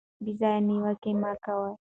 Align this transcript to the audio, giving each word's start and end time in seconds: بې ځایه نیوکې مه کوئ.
بې 0.23 0.31
ځایه 0.39 0.61
نیوکې 0.67 1.11
مه 1.21 1.31
کوئ. 1.43 1.73